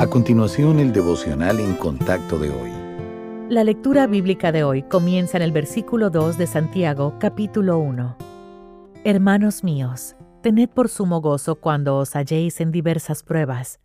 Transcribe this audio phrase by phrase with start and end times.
[0.00, 2.70] A continuación, el devocional en contacto de hoy.
[3.50, 8.16] La lectura bíblica de hoy comienza en el versículo 2 de Santiago, capítulo 1.
[9.04, 13.78] Hermanos míos, tened por sumo gozo cuando os halléis en diversas pruebas,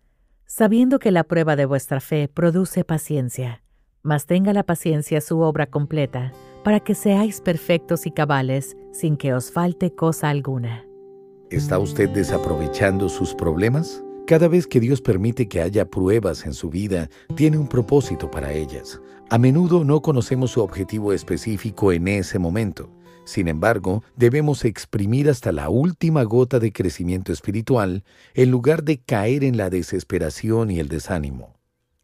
[0.46, 3.62] sabiendo que la prueba de vuestra fe produce paciencia.
[4.02, 6.32] Mas tenga la paciencia su obra completa,
[6.64, 10.86] para que seáis perfectos y cabales, sin que os falte cosa alguna.
[11.50, 14.02] ¿Está usted desaprovechando sus problemas?
[14.28, 18.54] Cada vez que Dios permite que haya pruebas en su vida, tiene un propósito para
[18.54, 19.00] ellas.
[19.30, 22.90] A menudo no conocemos su objetivo específico en ese momento.
[23.26, 28.04] Sin embargo, debemos exprimir hasta la última gota de crecimiento espiritual
[28.34, 31.60] en lugar de caer en la desesperación y el desánimo.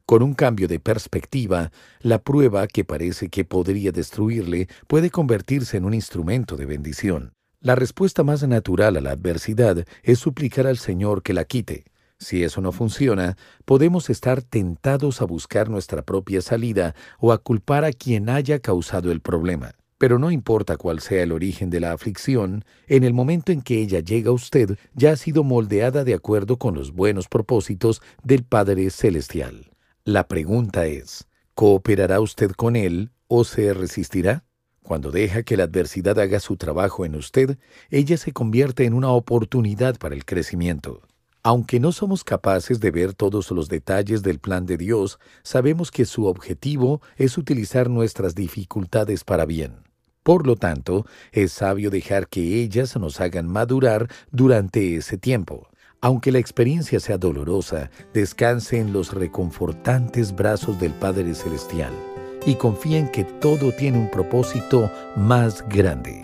[0.06, 5.86] Con un cambio de perspectiva, la prueba que parece que podría destruirle puede convertirse en
[5.86, 7.34] un instrumento de bendición.
[7.62, 11.86] La respuesta más natural a la adversidad es suplicar al Señor que la quite.
[12.22, 13.36] Si eso no funciona,
[13.66, 19.12] podemos estar tentados a buscar nuestra propia salida o a culpar a quien haya causado
[19.12, 19.74] el problema.
[19.98, 23.82] Pero no importa cuál sea el origen de la aflicción, en el momento en que
[23.82, 28.44] ella llega a usted, ya ha sido moldeada de acuerdo con los buenos propósitos del
[28.44, 29.72] Padre Celestial.
[30.06, 34.46] La pregunta es, ¿cooperará usted con Él o se resistirá?
[34.84, 37.58] Cuando deja que la adversidad haga su trabajo en usted,
[37.90, 41.02] ella se convierte en una oportunidad para el crecimiento.
[41.44, 46.06] Aunque no somos capaces de ver todos los detalles del plan de Dios, sabemos que
[46.06, 49.78] su objetivo es utilizar nuestras dificultades para bien.
[50.22, 55.68] Por lo tanto, es sabio dejar que ellas nos hagan madurar durante ese tiempo.
[56.00, 61.94] Aunque la experiencia sea dolorosa, descanse en los reconfortantes brazos del Padre Celestial
[62.46, 66.21] y confía en que todo tiene un propósito más grande.